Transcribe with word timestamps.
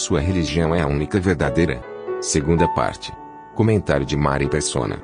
Sua 0.00 0.18
religião 0.18 0.74
é 0.74 0.80
a 0.80 0.86
única 0.86 1.20
verdadeira. 1.20 1.78
Segunda 2.22 2.66
parte. 2.68 3.12
Comentário 3.54 4.06
de 4.06 4.16
Mari 4.16 4.48
Persona. 4.48 4.98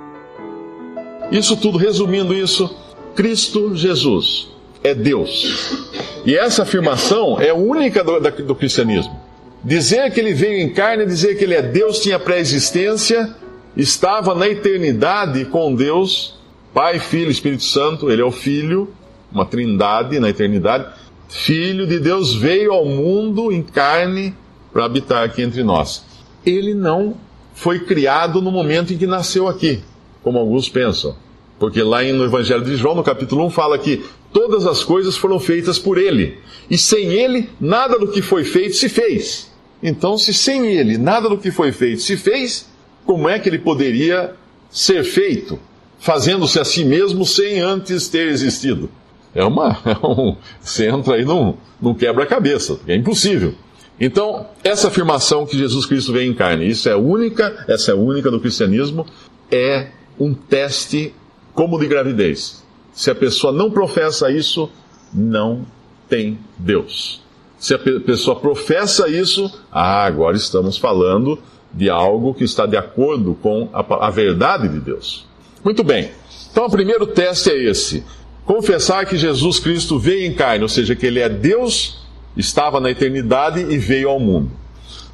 Isso 1.31 1.55
tudo, 1.55 1.77
resumindo 1.77 2.33
isso, 2.33 2.75
Cristo 3.15 3.77
Jesus 3.77 4.49
é 4.83 4.95
Deus. 4.95 5.87
E 6.25 6.35
essa 6.35 6.63
afirmação 6.63 7.39
é 7.39 7.53
única 7.53 8.03
do, 8.03 8.19
do 8.21 8.55
cristianismo. 8.55 9.21
Dizer 9.63 10.11
que 10.15 10.19
ele 10.19 10.33
veio 10.33 10.63
em 10.63 10.73
carne, 10.73 11.05
dizer 11.05 11.37
que 11.37 11.45
ele 11.45 11.55
é 11.55 11.61
Deus, 11.61 12.01
tinha 12.01 12.19
pré-existência, 12.19 13.37
estava 13.77 14.35
na 14.35 14.49
eternidade 14.49 15.45
com 15.45 15.75
Deus, 15.75 16.41
Pai, 16.73 16.99
Filho, 17.01 17.31
Espírito 17.31 17.65
Santo, 17.65 18.11
ele 18.11 18.23
é 18.23 18.25
o 18.25 18.33
Filho, 18.33 18.89
uma 19.31 19.45
trindade 19.45 20.19
na 20.19 20.31
eternidade. 20.31 20.87
Filho 21.29 21.87
de 21.87 21.99
Deus 21.99 22.35
veio 22.35 22.73
ao 22.73 22.87
mundo 22.87 23.53
em 23.53 23.63
carne 23.63 24.35
para 24.73 24.85
habitar 24.85 25.25
aqui 25.25 25.43
entre 25.43 25.63
nós. 25.63 26.05
Ele 26.45 26.75
não 26.75 27.15
foi 27.55 27.81
criado 27.81 28.43
no 28.43 28.53
momento 28.53 28.93
em 28.93 28.99
que 28.99 29.07
nasceu 29.07 29.49
aqui, 29.49 29.83
como 30.23 30.39
alguns 30.39 30.69
pensam. 30.69 31.17
Porque 31.59 31.83
lá 31.83 32.03
no 32.03 32.25
Evangelho 32.25 32.65
de 32.65 32.77
João, 32.77 32.95
no 32.95 33.03
capítulo 33.03 33.47
1, 33.47 33.51
fala 33.51 33.79
que 33.79 34.05
todas 34.33 34.67
as 34.67 34.85
coisas 34.85 35.17
foram 35.17 35.41
feitas 35.41 35.79
por 35.79 35.97
ele. 35.97 36.39
E 36.71 36.77
sem 36.77 37.07
ele, 37.07 37.49
nada 37.59 37.99
do 37.99 38.09
que 38.09 38.21
foi 38.21 38.45
feito 38.45 38.77
se 38.77 38.89
fez. 38.89 39.51
Então, 39.83 40.19
se 40.19 40.35
sem 40.35 40.67
ele 40.67 40.99
nada 40.99 41.29
do 41.29 41.39
que 41.39 41.51
foi 41.51 41.73
feito 41.73 42.03
se 42.03 42.17
fez, 42.17 42.69
como 43.05 43.29
é 43.29 43.39
que 43.39 43.49
ele 43.49 43.59
poderia 43.59 44.35
ser 44.71 45.05
feito, 45.05 45.59
fazendo-se 45.99 46.59
a 46.59 46.65
si 46.65 46.85
mesmo 46.85 47.25
sem 47.25 47.61
antes 47.61 48.09
ter 48.09 48.29
existido? 48.29 48.91
É 49.35 49.45
uma. 49.45 49.79
É 49.87 50.07
um, 50.07 50.37
você 50.61 50.89
entra 50.89 51.15
aí 51.15 51.25
num, 51.25 51.55
num 51.81 51.95
quebra-cabeça, 51.95 52.81
é 52.87 52.97
impossível. 52.97 53.55
Então, 53.99 54.47
essa 54.63 54.89
afirmação 54.89 55.47
que 55.47 55.57
Jesus 55.57 55.87
Cristo 55.87 56.13
veio 56.13 56.31
em 56.31 56.35
carne, 56.35 56.69
isso 56.69 56.89
é 56.89 56.95
única, 56.95 57.65
essa 57.67 57.93
é 57.93 57.95
única 57.95 58.31
do 58.31 58.41
cristianismo, 58.41 59.07
é 59.51 59.89
um 60.19 60.35
teste 60.35 61.15
como 61.55 61.79
de 61.79 61.87
gravidez. 61.87 62.63
Se 62.93 63.11
a 63.11 63.15
pessoa 63.15 63.53
não 63.53 63.71
professa 63.71 64.31
isso, 64.31 64.71
não 65.13 65.67
tem 66.09 66.39
Deus. 66.59 67.23
Se 67.59 67.75
a 67.75 67.79
pessoa 67.79 68.37
professa 68.37 69.09
isso, 69.09 69.51
ah, 69.73 70.05
agora 70.05 70.37
estamos 70.37 70.77
falando 70.77 71.39
de 71.73 71.89
algo 71.89 72.35
que 72.35 72.45
está 72.45 72.67
de 72.67 72.77
acordo 72.77 73.35
com 73.43 73.69
a, 73.73 74.07
a 74.07 74.11
verdade 74.11 74.69
de 74.69 74.79
Deus. 74.79 75.27
Muito 75.65 75.83
bem. 75.83 76.11
Então, 76.51 76.67
o 76.67 76.71
primeiro 76.71 77.07
teste 77.07 77.51
é 77.51 77.65
esse: 77.65 78.05
confessar 78.45 79.07
que 79.07 79.17
Jesus 79.17 79.59
Cristo 79.59 79.99
veio 79.99 80.27
em 80.27 80.35
carne, 80.35 80.63
ou 80.63 80.69
seja, 80.69 80.95
que 80.95 81.07
ele 81.07 81.21
é 81.21 81.29
Deus, 81.29 82.06
estava 82.37 82.81
na 82.81 82.91
eternidade 82.91 83.61
e 83.61 83.79
veio 83.79 84.09
ao 84.09 84.21
mundo. 84.21 84.51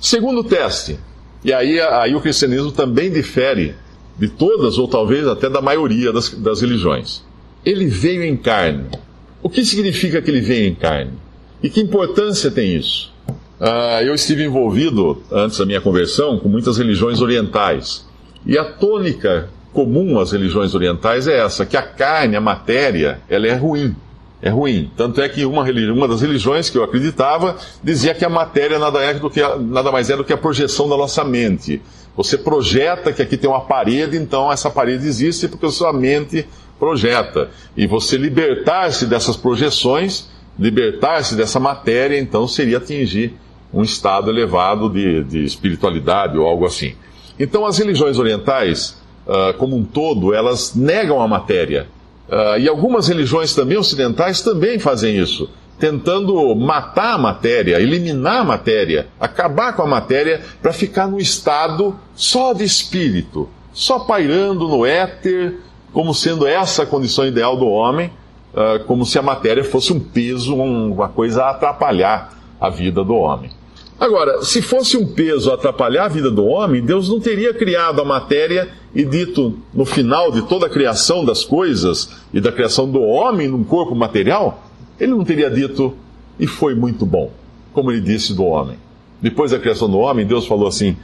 Segundo 0.01 0.43
teste, 0.43 0.99
e 1.45 1.53
aí, 1.53 1.81
aí 1.81 2.15
o 2.15 2.21
cristianismo 2.21 2.73
também 2.73 3.11
difere 3.11 3.75
de 4.19 4.29
todas, 4.29 4.79
ou 4.79 4.87
talvez 4.87 5.27
até 5.27 5.49
da 5.49 5.61
maioria 5.61 6.13
das, 6.13 6.31
das 6.31 6.61
religiões. 6.61 7.25
Ele 7.65 7.87
veio 7.87 8.23
em 8.23 8.37
carne. 8.37 8.87
O 9.43 9.49
que 9.49 9.65
significa 9.65 10.21
que 10.21 10.31
ele 10.31 10.41
veio 10.41 10.69
em 10.69 10.75
carne? 10.75 11.13
E 11.63 11.71
que 11.71 11.81
importância 11.81 12.51
tem 12.51 12.77
isso? 12.77 13.13
Uh, 13.61 14.03
eu 14.03 14.15
estive 14.15 14.45
envolvido, 14.45 15.23
antes 15.31 15.59
da 15.59 15.65
minha 15.65 15.81
conversão, 15.81 16.39
com 16.39 16.49
muitas 16.49 16.79
religiões 16.79 17.21
orientais. 17.21 18.07
E 18.45 18.59
a 18.59 18.65
tônica 18.65 19.49
comum 19.73 20.19
às 20.19 20.33
religiões 20.33 20.75
orientais 20.75 21.27
é 21.27 21.39
essa, 21.39 21.65
que 21.65 21.77
a 21.77 21.83
carne, 21.83 22.37
a 22.37 22.41
matéria, 22.41 23.21
ela 23.29 23.47
é 23.47 23.55
ruim. 23.55 23.95
É 24.43 24.51
ruim. 24.51 24.91
Tanto 24.97 25.23
é 25.23 25.29
que 25.29 25.45
uma, 25.45 25.63
uma 25.63 26.09
das 26.09 26.21
religiões 26.21 26.69
que 26.69 26.77
eu 26.77 26.83
acreditava 26.83 27.57
dizia 27.83 28.13
que 28.13 28.25
a 28.25 28.29
matéria 28.29 28.77
nada, 28.77 29.01
é 29.01 29.15
do 29.15 29.31
que 29.31 29.41
a, 29.41 29.57
nada 29.57 29.93
mais 29.93 30.11
é 30.11 30.17
do 30.17 30.25
que 30.25 30.33
a 30.33 30.37
projeção 30.37 30.89
da 30.89 30.97
nossa 30.97 31.23
mente. 31.23 31.81
Você 32.17 32.37
projeta 32.37 33.13
que 33.13 33.23
aqui 33.23 33.37
tem 33.37 33.49
uma 33.49 33.61
parede, 33.61 34.17
então 34.17 34.51
essa 34.51 34.69
parede 34.69 35.07
existe 35.07 35.47
porque 35.47 35.67
a 35.67 35.71
sua 35.71 35.93
mente 35.93 36.45
projeta. 36.77 37.51
E 37.77 37.87
você 37.87 38.17
libertar-se 38.17 39.07
dessas 39.07 39.37
projeções, 39.37 40.29
libertar-se 40.59 41.37
dessa 41.37 41.61
matéria, 41.61 42.19
então 42.19 42.49
seria 42.49 42.79
atingir 42.79 43.35
um 43.73 43.83
estado 43.83 44.29
elevado 44.29 44.91
de, 44.91 45.23
de 45.23 45.45
espiritualidade 45.45 46.37
ou 46.37 46.47
algo 46.47 46.67
assim. 46.67 46.97
Então 47.39 47.65
as 47.65 47.79
religiões 47.79 48.19
orientais, 48.19 49.01
uh, 49.25 49.57
como 49.57 49.77
um 49.77 49.85
todo, 49.85 50.35
elas 50.35 50.75
negam 50.75 51.23
a 51.23 51.29
matéria. 51.29 51.87
Uh, 52.29 52.59
e 52.59 52.69
algumas 52.69 53.09
religiões 53.09 53.55
também 53.55 53.77
ocidentais 53.77 54.41
também 54.41 54.79
fazem 54.79 55.19
isso, 55.19 55.51
tentando 55.79 56.55
matar 56.55 57.15
a 57.15 57.19
matéria, 57.19 57.81
eliminar 57.81 58.41
a 58.41 58.45
matéria, 58.45 59.09
acabar 59.21 59.75
com 59.75 59.83
a 59.83 59.87
matéria 59.87 60.41
para 60.63 60.73
ficar 60.73 61.09
no 61.09 61.19
estado 61.19 61.99
só 62.15 62.53
de 62.53 62.65
espírito, 62.65 63.49
só 63.73 64.01
pairando 64.01 64.69
no 64.69 64.87
éter, 64.87 65.59
como 65.93 66.15
sendo 66.15 66.47
essa 66.47 66.85
a 66.85 66.87
condição 66.87 67.27
ideal 67.27 67.57
do 67.57 67.67
homem, 67.67 68.11
uh, 68.55 68.83
como 68.85 69.05
se 69.05 69.19
a 69.19 69.23
matéria 69.23 69.65
fosse 69.65 69.93
um 69.93 70.01
peso, 70.01 70.55
um, 70.55 70.93
uma 70.93 71.09
coisa 71.09 71.45
a 71.45 71.51
atrapalhar 71.51 72.33
a 72.61 72.71
vida 72.71 73.03
do 73.05 73.15
homem. 73.15 73.51
Agora, 73.99 74.43
se 74.43 74.61
fosse 74.61 74.97
um 74.97 75.07
peso 75.07 75.53
atrapalhar 75.53 76.07
a 76.07 76.09
vida 76.09 76.31
do 76.31 76.45
homem, 76.45 76.83
Deus 76.83 77.09
não 77.09 77.21
teria 77.21 77.55
criado 77.55 78.01
a 78.01 78.05
matéria 78.05 78.69
e 78.95 79.05
dito 79.05 79.59
no 79.73 79.85
final 79.85 80.33
de 80.33 80.43
toda 80.43 80.67
a 80.67 80.71
criação 80.71 81.25
das 81.25 81.45
coisas 81.45 82.11
e 82.33 82.41
da 82.41 82.51
criação 82.51 82.91
do 82.91 83.01
homem 83.01 83.49
num 83.49 83.65
corpo 83.65 83.95
material, 83.95 84.65
ele 84.99 85.13
não 85.13 85.25
teria 85.25 85.51
dito, 85.51 85.95
e 86.39 86.47
foi 86.47 86.75
muito 86.75 87.07
bom, 87.07 87.31
como 87.73 87.91
ele 87.91 88.01
disse 88.01 88.35
do 88.35 88.45
homem. 88.45 88.77
Depois 89.21 89.53
da 89.53 89.59
criação 89.59 89.89
do 89.89 89.99
homem, 89.99 90.27
Deus 90.27 90.47
falou 90.47 90.67
assim: 90.67 90.97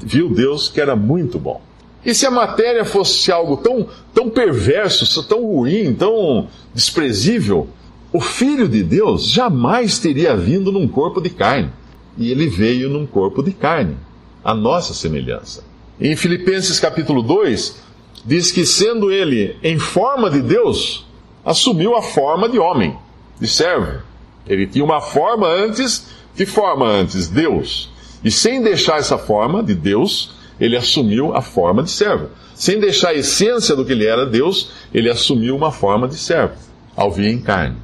viu 0.00 0.28
Deus 0.28 0.68
que 0.68 0.80
era 0.80 0.96
muito 0.96 1.38
bom. 1.38 1.60
E 2.04 2.14
se 2.14 2.26
a 2.26 2.30
matéria 2.30 2.84
fosse 2.84 3.30
algo 3.30 3.58
tão, 3.58 3.86
tão 4.14 4.30
perverso, 4.30 5.22
tão 5.24 5.44
ruim, 5.44 5.94
tão 5.94 6.48
desprezível, 6.74 7.68
o 8.12 8.20
Filho 8.20 8.68
de 8.68 8.82
Deus 8.82 9.28
jamais 9.28 9.98
teria 9.98 10.34
vindo 10.34 10.72
num 10.72 10.88
corpo 10.88 11.20
de 11.20 11.30
carne. 11.30 11.70
E 12.18 12.30
ele 12.30 12.46
veio 12.48 12.88
num 12.88 13.06
corpo 13.06 13.42
de 13.42 13.52
carne, 13.52 13.96
a 14.44 14.54
nossa 14.54 14.94
semelhança. 14.94 15.64
Em 16.00 16.16
Filipenses 16.16 16.80
capítulo 16.80 17.22
2, 17.22 17.76
diz 18.24 18.50
que 18.50 18.64
sendo 18.66 19.10
ele 19.10 19.56
em 19.62 19.78
forma 19.78 20.30
de 20.30 20.40
Deus, 20.40 21.06
assumiu 21.44 21.96
a 21.96 22.02
forma 22.02 22.48
de 22.48 22.58
homem, 22.58 22.96
de 23.40 23.46
servo. 23.46 24.02
Ele 24.46 24.66
tinha 24.66 24.84
uma 24.84 25.00
forma 25.00 25.46
antes, 25.46 26.06
que 26.34 26.46
forma 26.46 26.86
antes? 26.86 27.28
Deus. 27.28 27.90
E 28.24 28.30
sem 28.30 28.62
deixar 28.62 28.98
essa 28.98 29.16
forma 29.16 29.62
de 29.62 29.74
Deus, 29.74 30.34
ele 30.58 30.76
assumiu 30.76 31.34
a 31.34 31.40
forma 31.40 31.82
de 31.82 31.90
servo. 31.90 32.28
Sem 32.54 32.78
deixar 32.78 33.10
a 33.10 33.14
essência 33.14 33.74
do 33.74 33.84
que 33.84 33.92
ele 33.92 34.06
era 34.06 34.26
Deus, 34.26 34.72
ele 34.92 35.08
assumiu 35.08 35.56
uma 35.56 35.72
forma 35.72 36.06
de 36.06 36.16
servo, 36.16 36.54
ao 36.94 37.10
vir 37.10 37.30
em 37.30 37.40
carne. 37.40 37.76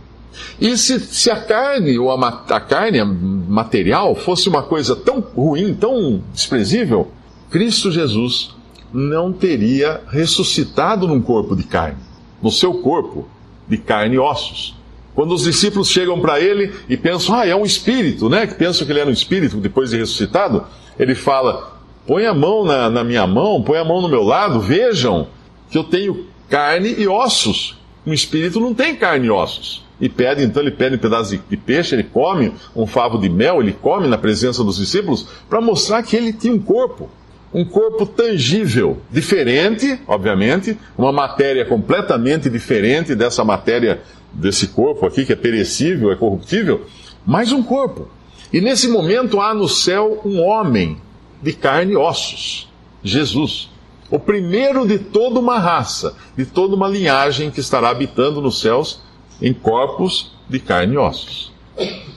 E 0.60 0.76
se, 0.76 1.00
se 1.00 1.30
a 1.30 1.36
carne, 1.36 1.98
ou 1.98 2.10
a, 2.10 2.28
a 2.28 2.60
carne 2.60 3.02
material, 3.04 4.14
fosse 4.14 4.48
uma 4.48 4.62
coisa 4.62 4.96
tão 4.96 5.20
ruim, 5.20 5.74
tão 5.74 6.22
desprezível, 6.32 7.10
Cristo 7.50 7.90
Jesus 7.90 8.54
não 8.92 9.32
teria 9.32 10.00
ressuscitado 10.08 11.06
num 11.06 11.20
corpo 11.20 11.54
de 11.54 11.62
carne, 11.64 11.98
no 12.42 12.50
seu 12.50 12.74
corpo 12.74 13.28
de 13.68 13.76
carne 13.76 14.16
e 14.16 14.18
ossos. 14.18 14.76
Quando 15.14 15.32
os 15.32 15.44
discípulos 15.44 15.88
chegam 15.88 16.20
para 16.20 16.38
ele 16.40 16.74
e 16.88 16.96
pensam, 16.96 17.34
ah, 17.34 17.46
é 17.46 17.56
um 17.56 17.64
espírito, 17.64 18.28
né? 18.28 18.46
Que 18.46 18.54
pensam 18.54 18.86
que 18.86 18.92
ele 18.92 19.00
era 19.00 19.08
um 19.08 19.12
espírito 19.12 19.56
depois 19.56 19.90
de 19.90 19.96
ressuscitado, 19.96 20.66
ele 20.98 21.14
fala: 21.14 21.80
Põe 22.06 22.26
a 22.26 22.34
mão 22.34 22.64
na, 22.64 22.90
na 22.90 23.02
minha 23.02 23.26
mão, 23.26 23.62
põe 23.62 23.78
a 23.78 23.84
mão 23.84 24.02
no 24.02 24.08
meu 24.08 24.22
lado, 24.22 24.60
vejam 24.60 25.28
que 25.70 25.78
eu 25.78 25.84
tenho 25.84 26.26
carne 26.50 26.94
e 26.98 27.08
ossos. 27.08 27.78
Um 28.06 28.12
espírito 28.12 28.60
não 28.60 28.74
tem 28.74 28.94
carne 28.94 29.26
e 29.26 29.30
ossos. 29.30 29.85
E 30.00 30.08
pede, 30.08 30.42
então, 30.42 30.62
ele 30.62 30.70
pede 30.70 30.96
um 30.96 30.98
pedaço 30.98 31.38
de, 31.48 31.56
peixe, 31.56 31.94
ele 31.94 32.04
come 32.04 32.52
um 32.74 32.86
favo 32.86 33.18
de 33.18 33.28
mel, 33.28 33.62
ele 33.62 33.72
come 33.72 34.06
na 34.06 34.18
presença 34.18 34.62
dos 34.62 34.76
discípulos, 34.76 35.26
para 35.48 35.60
mostrar 35.60 36.02
que 36.02 36.16
ele 36.16 36.32
tinha 36.32 36.52
um 36.52 36.58
corpo. 36.58 37.08
Um 37.54 37.64
corpo 37.64 38.04
tangível, 38.04 38.98
diferente, 39.10 39.98
obviamente, 40.06 40.76
uma 40.98 41.12
matéria 41.12 41.64
completamente 41.64 42.50
diferente 42.50 43.14
dessa 43.14 43.42
matéria 43.42 44.02
desse 44.30 44.68
corpo 44.68 45.06
aqui, 45.06 45.24
que 45.24 45.32
é 45.32 45.36
perecível, 45.36 46.12
é 46.12 46.16
corruptível, 46.16 46.84
mais 47.24 47.52
um 47.52 47.62
corpo. 47.62 48.08
E 48.52 48.60
nesse 48.60 48.88
momento 48.88 49.40
há 49.40 49.54
no 49.54 49.68
céu 49.68 50.20
um 50.24 50.42
homem 50.42 50.98
de 51.42 51.52
carne 51.54 51.92
e 51.92 51.96
ossos, 51.96 52.70
Jesus. 53.02 53.70
O 54.10 54.18
primeiro 54.18 54.86
de 54.86 54.98
toda 54.98 55.40
uma 55.40 55.58
raça, 55.58 56.14
de 56.36 56.44
toda 56.44 56.76
uma 56.76 56.88
linhagem 56.88 57.50
que 57.50 57.60
estará 57.60 57.88
habitando 57.88 58.40
nos 58.40 58.60
céus 58.60 59.00
em 59.40 59.52
corpos 59.52 60.32
de 60.48 60.58
carne 60.58 60.94
e 60.94 60.98
ossos. 60.98 61.52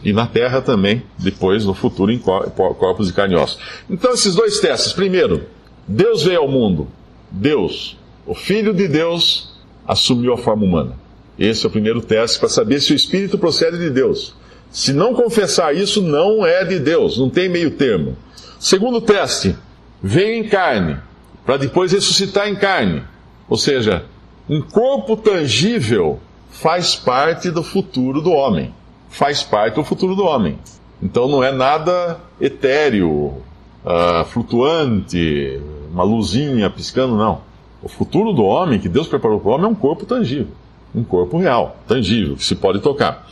E 0.04 0.14
na 0.14 0.26
terra 0.26 0.62
também, 0.62 1.04
depois, 1.18 1.66
no 1.66 1.74
futuro, 1.74 2.12
em 2.12 2.20
corpos 2.20 3.08
de 3.08 3.14
carne 3.14 3.34
e 3.34 3.38
ossos. 3.38 3.60
Então, 3.90 4.14
esses 4.14 4.36
dois 4.36 4.60
testes. 4.60 4.94
Primeiro, 4.94 5.46
Deus 5.88 6.24
veio 6.24 6.40
ao 6.40 6.48
mundo. 6.48 6.88
Deus, 7.30 7.98
o 8.26 8.34
Filho 8.34 8.74
de 8.74 8.88
Deus, 8.88 9.54
assumiu 9.88 10.34
a 10.34 10.38
forma 10.38 10.64
humana. 10.64 10.96
Esse 11.38 11.66
é 11.66 11.68
o 11.70 11.72
primeiro 11.72 12.02
teste 12.02 12.40
para 12.40 12.50
saber 12.50 12.82
se 12.82 12.94
o 12.94 12.96
Espírito 12.96 13.38
procede 13.38 13.78
de 13.78 13.90
Deus. 13.90 14.36
Se 14.72 14.94
não 14.94 15.14
confessar 15.14 15.76
isso, 15.76 16.02
não 16.02 16.46
é 16.46 16.64
de 16.64 16.80
Deus, 16.80 17.18
não 17.18 17.30
tem 17.30 17.50
meio 17.50 17.72
termo. 17.72 18.16
Segundo 18.60 19.02
teste, 19.02 19.56
veio 20.02 20.44
em 20.44 20.48
carne, 20.48 20.98
para 21.46 21.58
depois 21.58 21.92
ressuscitar 21.92 22.48
em 22.48 22.56
carne. 22.56 23.04
Ou 23.48 23.58
seja, 23.58 24.06
um 24.48 24.62
corpo 24.62 25.18
tangível 25.18 26.20
faz 26.62 26.94
parte 26.96 27.50
do 27.50 27.64
futuro 27.64 28.22
do 28.22 28.32
homem. 28.32 28.74
Faz 29.10 29.42
parte 29.42 29.76
do 29.76 29.84
futuro 29.84 30.16
do 30.16 30.26
homem. 30.26 30.60
Então 31.02 31.28
não 31.28 31.42
é 31.42 31.52
nada 31.52 32.20
etéreo, 32.40 33.38
uh, 33.86 34.26
flutuante, 34.26 35.60
uma 35.92 36.04
luzinha 36.04 36.70
piscando, 36.70 37.16
não. 37.16 37.42
O 37.82 37.88
futuro 37.88 38.34
do 38.34 38.44
homem, 38.44 38.78
que 38.78 38.90
Deus 38.90 39.08
preparou 39.08 39.40
para 39.40 39.50
o 39.50 39.54
homem, 39.54 39.66
é 39.68 39.70
um 39.70 39.76
corpo 39.76 40.06
tangível. 40.06 40.54
Um 40.94 41.04
corpo 41.04 41.38
real, 41.38 41.78
tangível, 41.88 42.36
que 42.36 42.44
se 42.44 42.56
pode 42.56 42.80
tocar. 42.80 43.26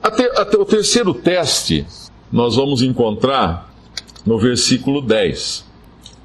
Até, 0.00 0.40
até 0.40 0.56
o 0.56 0.64
terceiro 0.64 1.12
teste 1.12 1.84
nós 2.30 2.54
vamos 2.54 2.82
encontrar 2.82 3.68
no 4.24 4.38
versículo 4.38 5.02
10. 5.02 5.66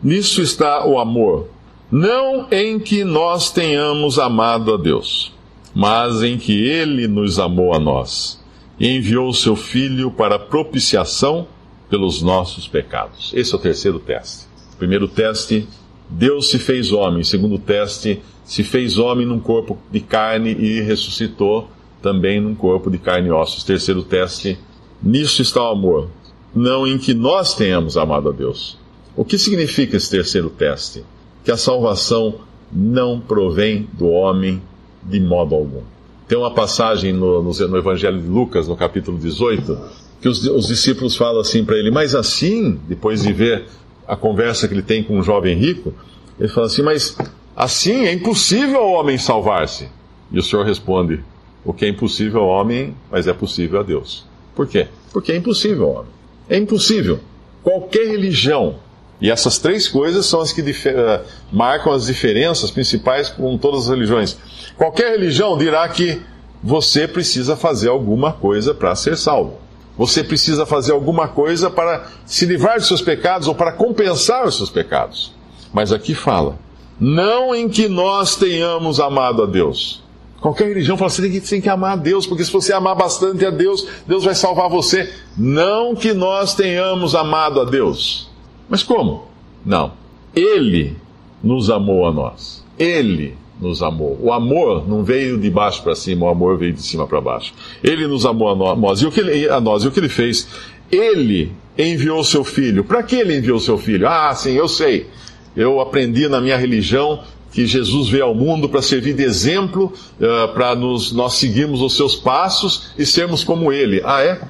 Nisso 0.04 0.44
está 0.44 0.86
o 0.86 1.00
amor, 1.00 1.50
não 1.92 2.48
em 2.52 2.78
que 2.78 3.04
nós 3.04 3.52
tenhamos 3.52 4.20
amado 4.20 4.76
a 4.76 4.78
Deus, 4.78 5.35
mas 5.76 6.24
em 6.24 6.38
que 6.38 6.64
Ele 6.64 7.06
nos 7.06 7.38
amou 7.38 7.74
a 7.74 7.80
nós 7.80 8.42
e 8.80 8.88
enviou 8.88 9.28
o 9.28 9.34
seu 9.34 9.58
Filho 9.58 10.10
para 10.10 10.40
propiciação 10.40 11.48
pelos 11.90 12.22
nossos 12.22 12.68
pecados. 12.68 13.32
Esse 13.36 13.54
é 13.54 13.58
o 13.58 13.60
terceiro 13.60 14.00
teste. 14.00 14.46
Primeiro 14.80 15.08
teste, 15.08 15.68
Deus 16.10 16.50
se 16.50 16.58
fez 16.58 16.94
homem. 16.94 17.24
Segundo 17.24 17.60
teste, 17.60 18.22
se 18.46 18.64
fez 18.64 18.98
homem 18.98 19.26
num 19.26 19.40
corpo 19.40 19.78
de 19.92 20.00
carne 20.00 20.52
e 20.52 20.82
ressuscitou 20.82 21.70
também 22.02 22.40
num 22.40 22.56
corpo 22.56 22.90
de 22.90 22.98
carne 22.98 23.28
e 23.28 23.32
ossos. 23.32 23.64
Terceiro 23.64 24.04
teste, 24.04 24.58
nisso 25.04 25.42
está 25.42 25.62
o 25.62 25.72
amor, 25.72 26.10
não 26.54 26.88
em 26.88 26.98
que 26.98 27.14
nós 27.14 27.54
tenhamos 27.54 27.98
amado 27.98 28.30
a 28.30 28.32
Deus. 28.32 28.78
O 29.16 29.26
que 29.26 29.38
significa 29.38 29.98
esse 29.98 30.10
terceiro 30.10 30.50
teste? 30.50 31.04
Que 31.44 31.52
a 31.52 31.58
salvação 31.58 32.36
não 32.72 33.20
provém 33.20 33.88
do 33.94 34.08
homem 34.08 34.62
de 35.06 35.20
modo 35.20 35.56
algum. 35.56 35.82
Tem 36.28 36.38
uma 36.38 36.52
passagem 36.52 37.14
no, 37.14 37.42
no, 37.42 37.52
no 37.52 37.78
Evangelho 37.78 38.20
de 38.20 38.28
Lucas, 38.28 38.68
no 38.68 38.76
capítulo 38.76 39.18
18, 39.18 39.78
que 40.22 40.28
os, 40.28 40.44
os 40.46 40.68
discípulos 40.68 41.16
falam 41.16 41.42
assim 41.42 41.64
para 41.64 41.78
ele, 41.78 41.92
mas 41.92 42.16
assim, 42.16 42.80
depois 42.88 43.22
de 43.22 43.32
ver 43.32 43.66
a 44.08 44.16
conversa 44.16 44.68
que 44.68 44.74
ele 44.74 44.82
tem 44.82 45.04
com 45.04 45.18
um 45.18 45.24
jovem 45.24 45.56
rico, 45.56 45.94
ele 46.40 46.50
fala 46.50 46.68
assim, 46.68 46.82
mas 46.82 47.18
assim 47.56 48.06
é 48.06 48.14
impossível 48.14 48.80
ao 48.80 48.92
homem 48.94 49.18
salvar-se. 49.18 49.88
E 50.32 50.40
o 50.40 50.44
Senhor 50.44 50.66
responde, 50.66 51.24
o 51.64 51.74
que 51.74 51.86
é 51.86 51.90
impossível 51.90 52.42
ao 52.42 52.48
homem, 52.48 52.96
mas 53.12 53.28
é 53.28 53.34
possível 53.34 53.80
a 53.80 53.84
Deus. 53.84 54.26
Por 54.56 54.68
quê? 54.68 54.88
Porque 55.12 55.32
é 55.32 55.36
impossível 55.36 55.86
ao 55.86 55.92
homem. 55.98 56.12
É 56.50 56.58
impossível. 56.58 57.20
Qualquer 57.64 58.08
religião, 58.08 58.76
e 59.22 59.32
essas 59.32 59.58
três 59.58 59.88
coisas 59.88 60.26
são 60.26 60.42
as 60.42 60.52
que 60.52 60.62
uh, 60.62 61.22
marcam 61.52 61.94
as 61.94 62.06
diferenças 62.06 62.70
principais 62.70 63.30
com 63.30 63.58
todas 63.58 63.84
as 63.84 63.90
religiões. 63.90 64.38
Qualquer 64.78 65.12
religião 65.12 65.58
dirá 65.58 65.88
que 65.88 66.22
você 66.62 67.08
precisa 67.08 67.56
fazer 67.56 67.90
alguma 67.90 68.34
coisa 68.34 68.74
para 68.74 68.96
ser 68.96 69.18
salvo. 69.18 69.60
Você 69.98 70.24
precisa 70.24 70.66
fazer 70.66 70.92
alguma 70.92 71.28
coisa 71.28 71.70
para 71.70 72.08
se 72.26 72.46
livrar 72.46 72.78
dos 72.78 72.88
seus 72.88 73.02
pecados 73.02 73.48
ou 73.48 73.56
para 73.56 73.72
compensar 73.72 74.46
os 74.46 74.58
seus 74.58 74.70
pecados. 74.70 75.34
Mas 75.72 75.94
aqui 75.94 76.14
fala, 76.14 76.58
não 77.00 77.56
em 77.56 77.70
que 77.70 77.88
nós 77.88 78.36
tenhamos 78.36 79.00
amado 79.00 79.44
a 79.44 79.46
Deus. 79.46 80.04
Qualquer 80.42 80.68
religião 80.68 80.98
fala, 80.98 81.10
você 81.10 81.22
tem 81.22 81.32
que, 81.32 81.42
tem 81.42 81.62
que 81.62 81.70
amar 81.70 81.94
a 81.94 81.96
Deus, 81.96 82.28
porque 82.28 82.44
se 82.44 82.52
você 82.52 82.74
amar 82.74 82.96
bastante 82.96 83.46
a 83.46 83.50
Deus, 83.50 83.88
Deus 84.06 84.26
vai 84.26 84.36
salvar 84.36 84.70
você. 84.70 85.12
Não 85.38 85.96
que 85.96 86.14
nós 86.14 86.54
tenhamos 86.54 87.16
amado 87.16 87.62
a 87.62 87.66
Deus. 87.66 88.30
Mas 88.70 88.84
como? 88.84 89.28
Não. 89.66 89.94
Ele 90.36 90.96
nos 91.44 91.70
amou 91.70 92.06
a 92.06 92.12
nós. 92.12 92.64
Ele 92.78 93.36
nos 93.60 93.82
amou. 93.82 94.18
O 94.22 94.34
amor 94.34 94.88
não 94.88 95.04
veio 95.04 95.38
de 95.38 95.50
baixo 95.50 95.82
para 95.82 95.96
cima, 95.96 96.26
o 96.26 96.30
amor 96.30 96.58
veio 96.58 96.74
de 96.74 96.82
cima 96.82 97.08
para 97.08 97.22
baixo. 97.22 97.54
Ele 97.84 98.08
nos 98.08 98.26
amou 98.26 98.50
a 98.50 98.76
nós. 98.76 99.02
E 99.02 99.06
o 99.06 99.12
que 99.12 99.20
ele, 99.20 99.50
a 99.50 99.62
nós, 99.62 99.84
e 99.84 99.88
o 99.88 99.92
que 99.92 100.00
ele 100.00 100.10
fez? 100.10 100.48
Ele 100.92 101.52
enviou 101.78 102.24
seu 102.24 102.44
filho. 102.44 102.84
Para 102.84 103.04
que 103.04 103.16
ele 103.16 103.38
enviou 103.38 103.60
seu 103.60 103.78
filho? 103.78 104.08
Ah, 104.08 104.34
sim, 104.36 104.54
eu 104.54 104.68
sei. 104.68 105.08
Eu 105.56 105.80
aprendi 105.80 106.28
na 106.28 106.42
minha 106.42 106.58
religião 106.58 107.22
que 107.52 107.66
Jesus 107.66 108.10
veio 108.10 108.26
ao 108.26 108.36
mundo 108.36 108.68
para 108.68 108.82
servir 108.82 109.14
de 109.14 109.24
exemplo, 109.24 109.94
uh, 110.20 110.54
para 110.54 110.76
nós 110.76 111.36
seguirmos 111.36 111.82
os 111.82 111.96
seus 111.96 112.14
passos 112.14 112.90
e 112.98 113.06
sermos 113.06 113.46
como 113.46 113.72
ele. 113.72 114.02
Ah, 114.04 114.22
é? 114.22 114.42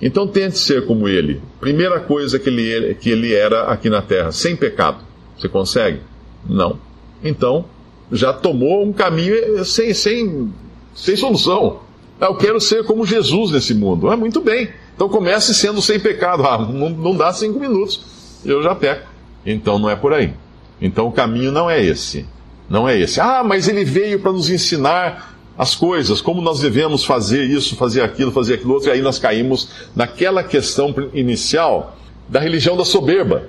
Então 0.00 0.26
tente 0.26 0.58
ser 0.58 0.86
como 0.86 1.08
ele. 1.08 1.40
Primeira 1.60 2.00
coisa 2.00 2.38
que 2.38 2.48
ele, 2.48 2.94
que 2.94 3.10
ele 3.10 3.32
era 3.32 3.64
aqui 3.64 3.88
na 3.88 4.02
terra, 4.02 4.32
sem 4.32 4.56
pecado. 4.56 4.98
Você 5.38 5.48
consegue? 5.48 6.00
Não. 6.48 6.78
Então, 7.22 7.64
já 8.12 8.32
tomou 8.32 8.84
um 8.84 8.92
caminho 8.92 9.64
sem, 9.64 9.94
sem, 9.94 10.52
sem 10.94 11.16
solução. 11.16 11.80
Ah, 12.20 12.26
eu 12.26 12.36
quero 12.36 12.60
ser 12.60 12.84
como 12.84 13.06
Jesus 13.06 13.50
nesse 13.50 13.74
mundo. 13.74 14.10
Ah, 14.10 14.16
muito 14.16 14.40
bem. 14.40 14.68
Então 14.94 15.08
comece 15.08 15.54
sendo 15.54 15.82
sem 15.82 15.98
pecado. 15.98 16.46
Ah, 16.46 16.58
não, 16.58 16.90
não 16.90 17.16
dá 17.16 17.32
cinco 17.32 17.58
minutos. 17.58 18.40
Eu 18.44 18.62
já 18.62 18.74
peco. 18.74 19.08
Então 19.44 19.78
não 19.78 19.90
é 19.90 19.96
por 19.96 20.12
aí. 20.12 20.32
Então 20.80 21.08
o 21.08 21.12
caminho 21.12 21.50
não 21.50 21.68
é 21.68 21.82
esse. 21.82 22.26
Não 22.68 22.88
é 22.88 22.98
esse. 22.98 23.20
Ah, 23.20 23.42
mas 23.44 23.68
ele 23.68 23.84
veio 23.84 24.20
para 24.20 24.32
nos 24.32 24.48
ensinar 24.48 25.33
as 25.56 25.74
coisas, 25.74 26.20
como 26.20 26.40
nós 26.40 26.60
devemos 26.60 27.04
fazer 27.04 27.44
isso, 27.44 27.76
fazer 27.76 28.02
aquilo, 28.02 28.32
fazer 28.32 28.54
aquilo 28.54 28.74
outro, 28.74 28.88
e 28.88 28.92
aí 28.92 29.00
nós 29.00 29.18
caímos 29.18 29.68
naquela 29.94 30.42
questão 30.42 30.94
inicial 31.12 31.96
da 32.28 32.40
religião 32.40 32.76
da 32.76 32.84
soberba. 32.84 33.48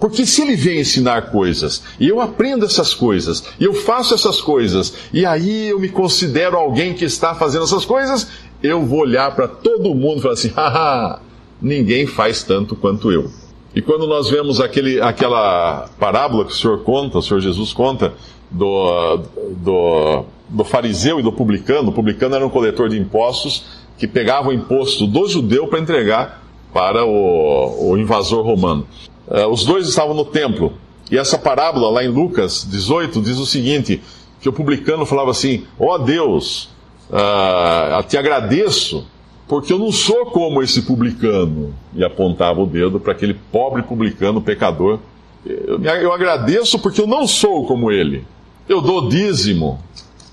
Porque 0.00 0.26
se 0.26 0.42
ele 0.42 0.56
vem 0.56 0.80
ensinar 0.80 1.30
coisas, 1.30 1.82
e 2.00 2.08
eu 2.08 2.20
aprendo 2.20 2.64
essas 2.64 2.92
coisas, 2.94 3.44
e 3.60 3.64
eu 3.64 3.74
faço 3.74 4.14
essas 4.14 4.40
coisas, 4.40 4.94
e 5.12 5.24
aí 5.24 5.68
eu 5.68 5.78
me 5.78 5.88
considero 5.88 6.56
alguém 6.56 6.94
que 6.94 7.04
está 7.04 7.34
fazendo 7.34 7.64
essas 7.64 7.84
coisas, 7.84 8.28
eu 8.62 8.84
vou 8.84 9.00
olhar 9.00 9.34
para 9.34 9.46
todo 9.46 9.94
mundo 9.94 10.18
e 10.18 10.22
falar 10.22 10.34
assim: 10.34 10.52
haha, 10.56 11.20
ninguém 11.60 12.06
faz 12.06 12.42
tanto 12.42 12.74
quanto 12.74 13.12
eu. 13.12 13.30
E 13.74 13.82
quando 13.82 14.06
nós 14.06 14.30
vemos 14.30 14.60
aquele, 14.60 15.00
aquela 15.00 15.88
parábola 15.98 16.44
que 16.44 16.52
o 16.52 16.54
Senhor 16.54 16.82
conta, 16.82 17.18
o 17.18 17.22
Senhor 17.22 17.40
Jesus 17.40 17.72
conta, 17.72 18.14
do, 18.50 19.20
do 19.56 20.24
do 20.48 20.64
fariseu 20.64 21.18
e 21.18 21.22
do 21.22 21.32
publicano. 21.32 21.90
O 21.90 21.92
publicano 21.92 22.34
era 22.34 22.46
um 22.46 22.50
coletor 22.50 22.88
de 22.88 22.98
impostos 22.98 23.64
que 23.98 24.06
pegava 24.06 24.48
o 24.48 24.52
imposto 24.52 25.06
do 25.06 25.28
judeu 25.28 25.66
para 25.68 25.78
entregar 25.78 26.42
para 26.72 27.04
o, 27.04 27.90
o 27.90 27.98
invasor 27.98 28.44
romano. 28.44 28.86
Uh, 29.28 29.46
os 29.48 29.64
dois 29.64 29.88
estavam 29.88 30.14
no 30.14 30.24
templo. 30.24 30.72
E 31.10 31.16
essa 31.16 31.38
parábola, 31.38 31.90
lá 31.90 32.04
em 32.04 32.08
Lucas 32.08 32.66
18, 32.68 33.22
diz 33.22 33.38
o 33.38 33.46
seguinte: 33.46 34.02
que 34.40 34.48
o 34.48 34.52
publicano 34.52 35.06
falava 35.06 35.30
assim: 35.30 35.64
Ó 35.78 35.94
oh 35.94 35.98
Deus, 35.98 36.68
uh, 37.08 38.02
te 38.06 38.18
agradeço, 38.18 39.06
porque 39.48 39.72
eu 39.72 39.78
não 39.78 39.90
sou 39.90 40.26
como 40.26 40.62
esse 40.62 40.82
publicano. 40.82 41.74
E 41.94 42.04
apontava 42.04 42.60
o 42.60 42.66
dedo 42.66 43.00
para 43.00 43.12
aquele 43.12 43.34
pobre 43.34 43.82
publicano, 43.82 44.42
pecador. 44.42 44.98
Eu, 45.46 45.82
eu 45.82 46.12
agradeço 46.12 46.78
porque 46.78 47.00
eu 47.00 47.06
não 47.06 47.26
sou 47.26 47.66
como 47.66 47.90
ele. 47.90 48.26
Eu 48.68 48.80
dou 48.80 49.08
dízimo, 49.08 49.78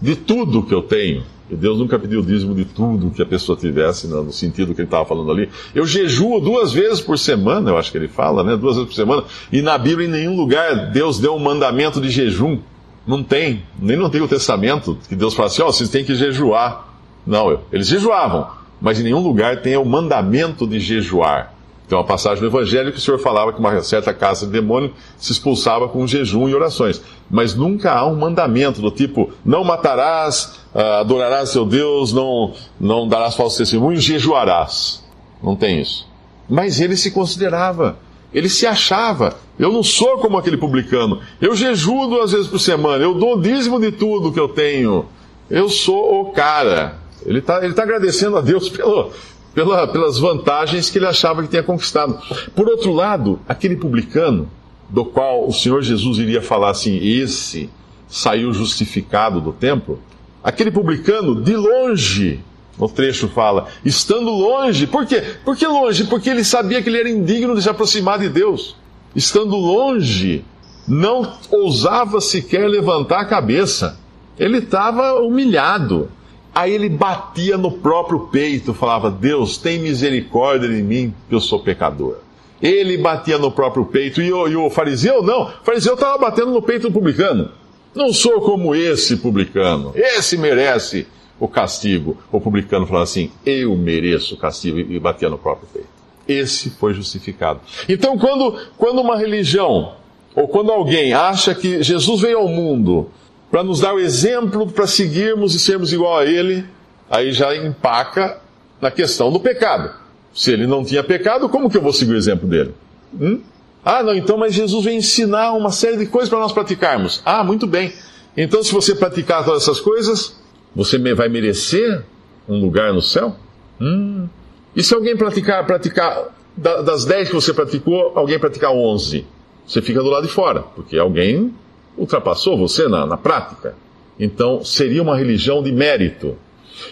de 0.01 0.15
tudo 0.15 0.63
que 0.63 0.73
eu 0.73 0.81
tenho. 0.81 1.23
E 1.49 1.55
Deus 1.55 1.77
nunca 1.77 1.99
pediu 1.99 2.21
dízimo 2.21 2.55
de 2.55 2.63
tudo 2.63 3.11
que 3.11 3.21
a 3.21 3.25
pessoa 3.25 3.57
tivesse, 3.57 4.07
no 4.07 4.31
sentido 4.31 4.73
que 4.73 4.79
ele 4.79 4.87
estava 4.87 5.03
falando 5.05 5.29
ali. 5.31 5.49
Eu 5.75 5.85
jejuo 5.85 6.39
duas 6.39 6.71
vezes 6.71 7.01
por 7.01 7.19
semana, 7.19 7.69
eu 7.69 7.77
acho 7.77 7.91
que 7.91 7.97
ele 7.97 8.07
fala, 8.07 8.41
né? 8.41 8.55
Duas 8.55 8.77
vezes 8.77 8.89
por 8.89 8.95
semana. 8.95 9.23
E 9.51 9.61
na 9.61 9.77
Bíblia, 9.77 10.07
em 10.07 10.11
nenhum 10.11 10.35
lugar, 10.35 10.91
Deus 10.91 11.19
deu 11.19 11.35
um 11.35 11.39
mandamento 11.39 11.99
de 11.99 12.09
jejum. 12.09 12.59
Não 13.05 13.21
tem. 13.21 13.63
Nem 13.77 13.97
no 13.97 14.05
Antigo 14.05 14.29
Testamento, 14.29 14.97
que 15.09 15.15
Deus 15.15 15.33
fala 15.33 15.47
assim: 15.47 15.61
ó, 15.61 15.67
oh, 15.67 15.73
vocês 15.73 15.89
têm 15.89 16.05
que 16.05 16.15
jejuar. 16.15 16.87
Não, 17.27 17.59
eles 17.71 17.87
jejuavam, 17.87 18.47
mas 18.79 18.99
em 18.99 19.03
nenhum 19.03 19.21
lugar 19.21 19.61
tem 19.61 19.75
o 19.75 19.85
mandamento 19.85 20.65
de 20.65 20.79
jejuar. 20.79 21.53
Tem 21.91 21.97
uma 21.97 22.05
passagem 22.05 22.41
no 22.41 22.47
Evangelho 22.47 22.89
que 22.89 22.99
o 22.99 23.01
Senhor 23.01 23.19
falava 23.19 23.51
que 23.51 23.59
uma 23.59 23.83
certa 23.83 24.13
casa 24.13 24.45
de 24.45 24.53
demônio 24.53 24.93
se 25.17 25.33
expulsava 25.33 25.89
com 25.89 26.07
jejum 26.07 26.47
e 26.47 26.55
orações. 26.55 27.01
Mas 27.29 27.53
nunca 27.53 27.91
há 27.91 28.07
um 28.07 28.15
mandamento 28.15 28.79
do 28.81 28.89
tipo: 28.89 29.33
não 29.43 29.65
matarás, 29.65 30.57
ah, 30.73 31.01
adorarás 31.01 31.49
seu 31.49 31.65
Deus, 31.65 32.13
não, 32.13 32.53
não 32.79 33.09
darás 33.09 33.35
falso 33.35 33.57
testemunho, 33.57 33.99
jejuarás. 33.99 35.03
Não 35.43 35.53
tem 35.53 35.81
isso. 35.81 36.07
Mas 36.49 36.79
ele 36.79 36.95
se 36.95 37.11
considerava, 37.11 37.97
ele 38.33 38.47
se 38.47 38.65
achava. 38.65 39.35
Eu 39.59 39.73
não 39.73 39.83
sou 39.83 40.17
como 40.19 40.37
aquele 40.37 40.55
publicano. 40.55 41.19
Eu 41.41 41.53
jejuo 41.57 42.07
duas 42.07 42.31
vezes 42.31 42.47
por 42.47 42.59
semana, 42.59 43.03
eu 43.03 43.15
dou 43.15 43.35
o 43.35 43.41
dízimo 43.41 43.81
de 43.81 43.91
tudo 43.91 44.31
que 44.31 44.39
eu 44.39 44.47
tenho. 44.47 45.07
Eu 45.49 45.67
sou 45.67 46.21
o 46.21 46.31
cara. 46.31 47.01
Ele 47.25 47.39
está 47.39 47.65
ele 47.65 47.73
tá 47.73 47.83
agradecendo 47.83 48.37
a 48.37 48.41
Deus 48.41 48.69
pelo, 48.71 49.11
pela, 49.53 49.87
pelas 49.87 50.17
vantagens 50.17 50.89
que 50.89 50.97
ele 50.97 51.07
achava 51.07 51.41
que 51.43 51.49
tinha 51.49 51.63
conquistado. 51.63 52.19
Por 52.55 52.67
outro 52.67 52.93
lado, 52.93 53.39
aquele 53.47 53.75
publicano, 53.75 54.49
do 54.89 55.05
qual 55.05 55.47
o 55.47 55.53
Senhor 55.53 55.81
Jesus 55.81 56.17
iria 56.17 56.41
falar 56.41 56.71
assim: 56.71 56.97
esse 56.97 57.69
saiu 58.07 58.53
justificado 58.53 59.39
do 59.39 59.53
templo, 59.53 59.99
aquele 60.43 60.71
publicano, 60.71 61.41
de 61.41 61.55
longe, 61.55 62.41
o 62.77 62.89
trecho 62.89 63.27
fala, 63.27 63.67
estando 63.85 64.29
longe, 64.31 64.87
por 64.87 65.05
quê? 65.05 65.23
Por 65.45 65.55
que 65.55 65.65
longe? 65.65 66.05
Porque 66.05 66.29
ele 66.29 66.43
sabia 66.43 66.81
que 66.81 66.89
ele 66.89 66.99
era 66.99 67.09
indigno 67.09 67.55
de 67.55 67.61
se 67.61 67.69
aproximar 67.69 68.19
de 68.19 68.27
Deus. 68.27 68.75
Estando 69.15 69.55
longe, 69.55 70.43
não 70.87 71.33
ousava 71.49 72.19
sequer 72.19 72.67
levantar 72.67 73.21
a 73.21 73.25
cabeça. 73.25 73.99
Ele 74.39 74.57
estava 74.57 75.15
humilhado. 75.21 76.09
Aí 76.53 76.73
ele 76.73 76.89
batia 76.89 77.57
no 77.57 77.71
próprio 77.71 78.21
peito, 78.27 78.73
falava: 78.73 79.09
Deus, 79.09 79.57
tem 79.57 79.79
misericórdia 79.79 80.67
de 80.67 80.81
mim, 80.81 81.13
que 81.29 81.35
eu 81.35 81.39
sou 81.39 81.59
pecador. 81.59 82.17
Ele 82.61 82.97
batia 82.97 83.37
no 83.37 83.51
próprio 83.51 83.85
peito, 83.85 84.21
e 84.21 84.31
o, 84.31 84.47
e 84.47 84.55
o 84.55 84.69
fariseu 84.69 85.23
não. 85.23 85.43
O 85.43 85.63
fariseu 85.63 85.95
estava 85.95 86.17
batendo 86.17 86.51
no 86.51 86.61
peito 86.61 86.87
do 86.87 86.93
publicano. 86.93 87.49
Não 87.95 88.13
sou 88.13 88.41
como 88.41 88.75
esse 88.75 89.17
publicano. 89.17 89.91
Esse 89.95 90.37
merece 90.37 91.07
o 91.39 91.47
castigo. 91.47 92.17
O 92.31 92.39
publicano 92.39 92.85
falava 92.85 93.03
assim: 93.03 93.31
Eu 93.45 93.75
mereço 93.75 94.35
o 94.35 94.37
castigo, 94.37 94.79
e 94.79 94.99
batia 94.99 95.29
no 95.29 95.37
próprio 95.37 95.67
peito. 95.73 95.89
Esse 96.27 96.69
foi 96.69 96.93
justificado. 96.93 97.61
Então, 97.89 98.17
quando, 98.17 98.57
quando 98.77 99.01
uma 99.01 99.17
religião, 99.17 99.93
ou 100.35 100.47
quando 100.47 100.71
alguém 100.71 101.13
acha 101.13 101.55
que 101.55 101.81
Jesus 101.81 102.21
veio 102.21 102.37
ao 102.37 102.47
mundo 102.47 103.09
para 103.51 103.63
nos 103.63 103.81
dar 103.81 103.93
o 103.93 103.99
exemplo 103.99 104.65
para 104.71 104.87
seguirmos 104.87 105.53
e 105.53 105.59
sermos 105.59 105.91
igual 105.91 106.17
a 106.17 106.25
ele, 106.25 106.65
aí 107.09 107.33
já 107.33 107.53
empaca 107.55 108.39
na 108.79 108.89
questão 108.89 109.29
do 109.29 109.39
pecado. 109.39 109.93
Se 110.33 110.51
ele 110.51 110.65
não 110.65 110.85
tinha 110.85 111.03
pecado, 111.03 111.49
como 111.49 111.69
que 111.69 111.75
eu 111.75 111.81
vou 111.81 111.91
seguir 111.91 112.13
o 112.13 112.17
exemplo 112.17 112.47
dele? 112.47 112.73
Hum? 113.13 113.41
Ah, 113.83 114.01
não, 114.01 114.15
então, 114.15 114.37
mas 114.37 114.53
Jesus 114.53 114.85
vem 114.85 114.97
ensinar 114.97 115.51
uma 115.51 115.71
série 115.71 115.97
de 115.97 116.05
coisas 116.05 116.29
para 116.29 116.39
nós 116.39 116.53
praticarmos. 116.53 117.21
Ah, 117.25 117.43
muito 117.43 117.67
bem. 117.67 117.91
Então, 118.37 118.63
se 118.63 118.71
você 118.71 118.95
praticar 118.95 119.43
todas 119.43 119.63
essas 119.63 119.81
coisas, 119.81 120.39
você 120.73 120.97
vai 121.13 121.27
merecer 121.27 122.05
um 122.47 122.61
lugar 122.61 122.93
no 122.93 123.01
céu? 123.01 123.35
Hum. 123.79 124.29
E 124.73 124.81
se 124.81 124.93
alguém 124.93 125.17
praticar, 125.17 125.65
praticar 125.65 126.27
das 126.55 127.03
dez 127.03 127.27
que 127.27 127.35
você 127.35 127.53
praticou, 127.53 128.13
alguém 128.15 128.39
praticar 128.39 128.71
onze? 128.71 129.25
Você 129.67 129.81
fica 129.81 130.01
do 130.01 130.09
lado 130.09 130.27
de 130.27 130.31
fora, 130.31 130.61
porque 130.61 130.97
alguém 130.97 131.53
ultrapassou 131.97 132.57
você 132.57 132.87
na, 132.87 133.05
na 133.05 133.17
prática. 133.17 133.75
Então, 134.19 134.63
seria 134.63 135.01
uma 135.01 135.17
religião 135.17 135.63
de 135.63 135.71
mérito. 135.71 136.37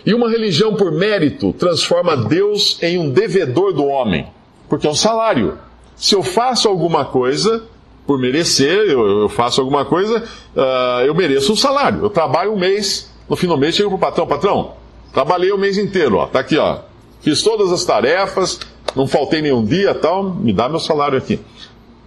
E 0.05 0.13
uma 0.13 0.29
religião 0.29 0.75
por 0.75 0.91
mérito 0.91 1.53
transforma 1.53 2.15
Deus 2.15 2.81
em 2.81 2.97
um 2.97 3.09
devedor 3.09 3.73
do 3.73 3.85
homem, 3.85 4.27
porque 4.67 4.87
é 4.87 4.89
um 4.89 4.95
salário. 4.95 5.57
Se 5.95 6.15
eu 6.15 6.23
faço 6.23 6.67
alguma 6.67 7.05
coisa 7.05 7.63
por 8.05 8.17
merecer, 8.17 8.89
eu, 8.89 9.21
eu 9.21 9.29
faço 9.29 9.61
alguma 9.61 9.85
coisa, 9.85 10.23
uh, 10.55 11.01
eu 11.05 11.13
mereço 11.13 11.53
um 11.53 11.55
salário. 11.55 12.03
Eu 12.03 12.09
trabalho 12.09 12.53
um 12.53 12.57
mês, 12.57 13.11
no 13.29 13.35
fim 13.35 13.47
do 13.47 13.57
mês 13.57 13.75
chego 13.75 13.89
pro 13.89 13.99
patrão, 13.99 14.25
patrão, 14.25 14.73
trabalhei 15.13 15.51
o 15.51 15.57
mês 15.57 15.77
inteiro, 15.77 16.17
ó, 16.17 16.25
tá 16.25 16.39
aqui, 16.39 16.57
ó, 16.57 16.79
fiz 17.21 17.43
todas 17.43 17.71
as 17.71 17.85
tarefas, 17.85 18.59
não 18.95 19.07
faltei 19.07 19.41
nenhum 19.41 19.63
dia, 19.63 19.93
tal, 19.93 20.23
me 20.23 20.51
dá 20.51 20.67
meu 20.67 20.79
salário 20.79 21.17
aqui. 21.17 21.39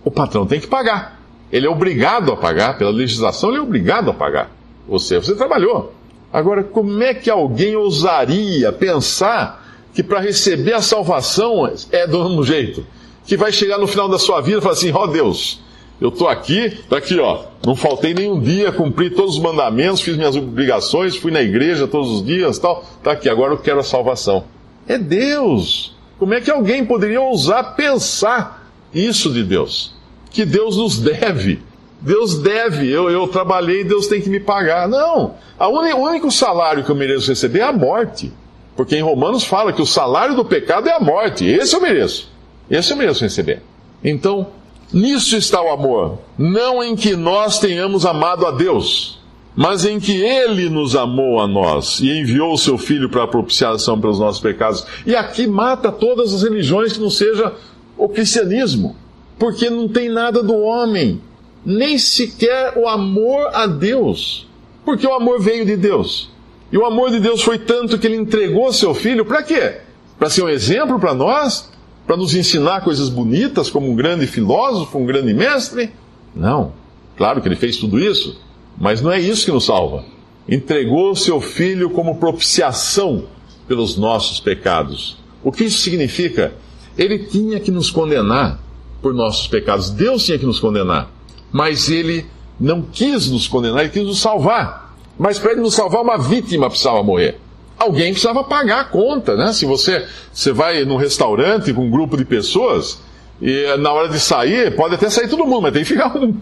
O 0.04 0.10
patrão 0.10 0.46
tem 0.46 0.58
que 0.58 0.66
pagar. 0.66 1.21
Ele 1.52 1.66
é 1.66 1.70
obrigado 1.70 2.32
a 2.32 2.36
pagar, 2.36 2.78
pela 2.78 2.90
legislação, 2.90 3.50
ele 3.50 3.58
é 3.58 3.62
obrigado 3.62 4.10
a 4.10 4.14
pagar. 4.14 4.50
Você, 4.88 5.18
você 5.18 5.34
trabalhou. 5.34 5.92
Agora, 6.32 6.64
como 6.64 7.02
é 7.02 7.12
que 7.12 7.28
alguém 7.28 7.76
ousaria 7.76 8.72
pensar 8.72 9.62
que 9.92 10.02
para 10.02 10.18
receber 10.18 10.72
a 10.72 10.80
salvação 10.80 11.70
é 11.90 12.06
do 12.06 12.24
mesmo 12.24 12.42
jeito? 12.42 12.86
Que 13.26 13.36
vai 13.36 13.52
chegar 13.52 13.76
no 13.76 13.86
final 13.86 14.08
da 14.08 14.18
sua 14.18 14.40
vida 14.40 14.58
e 14.58 14.60
falar 14.62 14.72
assim: 14.72 14.90
ó 14.92 15.04
oh, 15.04 15.06
Deus, 15.06 15.60
eu 16.00 16.08
estou 16.08 16.26
aqui, 16.26 16.70
tá 16.88 16.96
aqui, 16.96 17.18
ó, 17.20 17.44
não 17.64 17.76
faltei 17.76 18.14
nenhum 18.14 18.40
dia, 18.40 18.72
cumpri 18.72 19.10
todos 19.10 19.36
os 19.36 19.42
mandamentos, 19.42 20.00
fiz 20.00 20.16
minhas 20.16 20.34
obrigações, 20.34 21.16
fui 21.16 21.30
na 21.30 21.42
igreja 21.42 21.86
todos 21.86 22.10
os 22.10 22.24
dias, 22.24 22.58
tal, 22.58 22.82
tá 23.02 23.12
aqui, 23.12 23.28
agora 23.28 23.52
eu 23.52 23.58
quero 23.58 23.78
a 23.78 23.84
salvação. 23.84 24.44
É 24.88 24.96
Deus. 24.96 25.94
Como 26.18 26.32
é 26.34 26.40
que 26.40 26.50
alguém 26.50 26.84
poderia 26.84 27.20
ousar 27.20 27.76
pensar 27.76 28.68
isso 28.92 29.30
de 29.32 29.44
Deus? 29.44 29.94
Que 30.32 30.44
Deus 30.44 30.76
nos 30.76 30.98
deve. 30.98 31.60
Deus 32.02 32.38
deve, 32.38 32.90
eu, 32.90 33.08
eu 33.08 33.28
trabalhei, 33.28 33.84
Deus 33.84 34.08
tem 34.08 34.20
que 34.20 34.28
me 34.28 34.40
pagar. 34.40 34.88
Não, 34.88 35.34
un, 35.60 35.94
o 35.94 36.08
único 36.08 36.30
salário 36.32 36.82
que 36.82 36.90
eu 36.90 36.96
mereço 36.96 37.28
receber 37.28 37.60
é 37.60 37.64
a 37.64 37.72
morte. 37.72 38.32
Porque 38.74 38.96
em 38.96 39.02
Romanos 39.02 39.44
fala 39.44 39.72
que 39.72 39.82
o 39.82 39.86
salário 39.86 40.34
do 40.34 40.44
pecado 40.44 40.88
é 40.88 40.92
a 40.92 41.00
morte. 41.00 41.44
Esse 41.46 41.76
eu 41.76 41.80
mereço. 41.80 42.28
Esse 42.68 42.92
eu 42.92 42.96
mereço 42.96 43.22
receber. 43.22 43.62
Então, 44.02 44.48
nisso 44.92 45.36
está 45.36 45.62
o 45.62 45.70
amor. 45.70 46.18
Não 46.36 46.82
em 46.82 46.96
que 46.96 47.14
nós 47.14 47.60
tenhamos 47.60 48.04
amado 48.04 48.46
a 48.46 48.50
Deus, 48.50 49.20
mas 49.54 49.84
em 49.84 50.00
que 50.00 50.20
Ele 50.20 50.68
nos 50.68 50.96
amou 50.96 51.38
a 51.38 51.46
nós 51.46 52.00
e 52.00 52.10
enviou 52.10 52.54
o 52.54 52.58
seu 52.58 52.76
Filho 52.76 53.08
para 53.08 53.24
a 53.24 53.28
propiciação 53.28 54.00
pelos 54.00 54.18
nossos 54.18 54.40
pecados. 54.40 54.84
E 55.06 55.14
aqui 55.14 55.46
mata 55.46 55.92
todas 55.92 56.34
as 56.34 56.42
religiões 56.42 56.94
que 56.94 57.00
não 57.00 57.10
seja 57.10 57.52
o 57.96 58.08
cristianismo 58.08 58.96
porque 59.42 59.68
não 59.68 59.88
tem 59.88 60.08
nada 60.08 60.40
do 60.40 60.56
homem, 60.56 61.20
nem 61.66 61.98
sequer 61.98 62.74
o 62.78 62.86
amor 62.86 63.48
a 63.52 63.66
Deus, 63.66 64.46
porque 64.84 65.04
o 65.04 65.12
amor 65.12 65.40
veio 65.40 65.66
de 65.66 65.76
Deus. 65.76 66.30
E 66.70 66.78
o 66.78 66.86
amor 66.86 67.10
de 67.10 67.18
Deus 67.18 67.42
foi 67.42 67.58
tanto 67.58 67.98
que 67.98 68.06
ele 68.06 68.14
entregou 68.14 68.72
seu 68.72 68.94
filho 68.94 69.24
para 69.24 69.42
quê? 69.42 69.78
Para 70.16 70.30
ser 70.30 70.44
um 70.44 70.48
exemplo 70.48 71.00
para 71.00 71.12
nós? 71.12 71.72
Para 72.06 72.16
nos 72.16 72.36
ensinar 72.36 72.82
coisas 72.82 73.08
bonitas, 73.08 73.68
como 73.68 73.90
um 73.90 73.96
grande 73.96 74.28
filósofo, 74.28 74.96
um 74.96 75.04
grande 75.04 75.34
mestre? 75.34 75.90
Não. 76.32 76.72
Claro 77.16 77.42
que 77.42 77.48
ele 77.48 77.56
fez 77.56 77.78
tudo 77.78 77.98
isso, 77.98 78.40
mas 78.78 79.02
não 79.02 79.10
é 79.10 79.18
isso 79.18 79.44
que 79.44 79.50
nos 79.50 79.64
salva. 79.64 80.04
Entregou 80.48 81.16
seu 81.16 81.40
filho 81.40 81.90
como 81.90 82.14
propiciação 82.14 83.24
pelos 83.66 83.96
nossos 83.98 84.38
pecados. 84.38 85.18
O 85.42 85.50
que 85.50 85.64
isso 85.64 85.78
significa? 85.78 86.54
Ele 86.96 87.18
tinha 87.26 87.58
que 87.58 87.72
nos 87.72 87.90
condenar 87.90 88.62
por 89.02 89.12
nossos 89.12 89.48
pecados. 89.48 89.90
Deus 89.90 90.24
tinha 90.24 90.38
que 90.38 90.46
nos 90.46 90.60
condenar, 90.60 91.10
mas 91.50 91.90
ele 91.90 92.24
não 92.58 92.80
quis 92.80 93.28
nos 93.30 93.48
condenar, 93.48 93.80
ele 93.80 93.90
quis 93.90 94.04
nos 94.04 94.20
salvar. 94.20 94.94
Mas 95.18 95.38
para 95.38 95.52
ele 95.52 95.60
nos 95.60 95.74
salvar, 95.74 96.00
uma 96.00 96.16
vítima 96.16 96.70
precisava 96.70 97.02
morrer. 97.02 97.38
Alguém 97.78 98.12
precisava 98.12 98.44
pagar 98.44 98.80
a 98.80 98.84
conta, 98.84 99.36
né? 99.36 99.52
Se 99.52 99.66
você, 99.66 100.06
você 100.32 100.52
vai 100.52 100.84
num 100.84 100.96
restaurante 100.96 101.72
com 101.74 101.84
um 101.84 101.90
grupo 101.90 102.16
de 102.16 102.24
pessoas, 102.24 103.00
e 103.40 103.76
na 103.78 103.92
hora 103.92 104.08
de 104.08 104.20
sair, 104.20 104.74
pode 104.76 104.94
até 104.94 105.10
sair 105.10 105.28
todo 105.28 105.44
mundo, 105.44 105.62
mas 105.62 105.72
tem 105.72 105.82
que 105.82 105.88
ficar 105.88 106.16
um. 106.16 106.36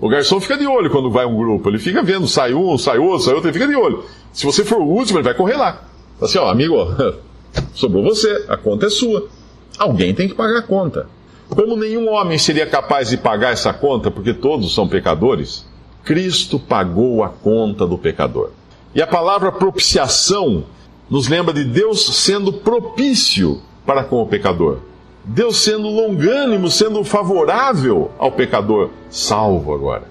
O 0.00 0.08
garçom 0.08 0.40
fica 0.40 0.56
de 0.56 0.66
olho 0.66 0.90
quando 0.90 1.10
vai 1.10 1.26
um 1.26 1.36
grupo, 1.36 1.68
ele 1.68 1.78
fica 1.78 2.02
vendo, 2.02 2.26
sai 2.26 2.54
um, 2.54 2.76
sai 2.76 2.98
outro, 2.98 3.24
sai 3.24 3.34
outro, 3.34 3.48
ele 3.48 3.58
fica 3.58 3.68
de 3.68 3.76
olho. 3.76 4.04
Se 4.32 4.44
você 4.44 4.64
for 4.64 4.78
o 4.78 4.86
último, 4.86 5.18
ele 5.18 5.24
vai 5.24 5.34
correr 5.34 5.56
lá. 5.56 5.82
Assim, 6.20 6.38
ó, 6.38 6.48
amigo, 6.50 6.76
sobrou 7.74 8.02
você, 8.02 8.44
a 8.48 8.56
conta 8.56 8.86
é 8.86 8.90
sua. 8.90 9.28
Alguém 9.78 10.14
tem 10.14 10.28
que 10.28 10.34
pagar 10.34 10.58
a 10.58 10.62
conta. 10.62 11.08
Como 11.48 11.76
nenhum 11.76 12.10
homem 12.10 12.38
seria 12.38 12.66
capaz 12.66 13.10
de 13.10 13.16
pagar 13.16 13.52
essa 13.52 13.72
conta, 13.72 14.10
porque 14.10 14.34
todos 14.34 14.74
são 14.74 14.88
pecadores, 14.88 15.66
Cristo 16.04 16.58
pagou 16.58 17.22
a 17.22 17.28
conta 17.28 17.86
do 17.86 17.96
pecador. 17.96 18.50
E 18.94 19.02
a 19.02 19.06
palavra 19.06 19.52
propiciação 19.52 20.64
nos 21.08 21.28
lembra 21.28 21.52
de 21.52 21.64
Deus 21.64 22.04
sendo 22.24 22.52
propício 22.52 23.60
para 23.84 24.02
com 24.02 24.22
o 24.22 24.26
pecador. 24.26 24.78
Deus 25.24 25.58
sendo 25.58 25.88
longânimo, 25.88 26.70
sendo 26.70 27.04
favorável 27.04 28.10
ao 28.18 28.32
pecador, 28.32 28.90
salvo 29.10 29.74
agora. 29.74 30.04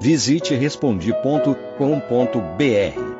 Visite 0.00 0.54
respondi.com.br 0.54 3.19